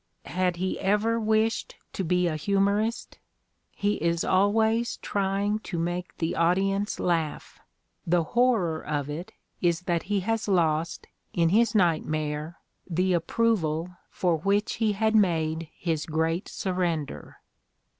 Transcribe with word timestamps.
Had 0.25 0.55
he 0.55 0.79
ever 0.79 1.19
wished 1.19 1.75
to 1.93 2.03
be 2.03 2.25
a 2.25 2.35
humorist? 2.35 3.19
He 3.69 4.01
is 4.01 4.23
always 4.23 4.97
"trying 4.97 5.59
to 5.59 5.77
make 5.77 6.17
the 6.17 6.35
audience 6.35 6.99
laugh"; 6.99 7.59
the 8.07 8.23
horror 8.23 8.83
of 8.83 9.11
it 9.11 9.31
is 9.61 9.81
that 9.81 10.01
he 10.09 10.21
has 10.21 10.47
lost, 10.47 11.05
in 11.33 11.49
his 11.49 11.75
nightmare, 11.75 12.57
the 12.89 13.13
approval 13.13 13.89
for 14.09 14.37
which 14.37 14.77
he 14.81 14.93
had 14.93 15.15
made 15.15 15.69
his 15.77 16.07
great 16.07 16.49
surrender. 16.49 17.37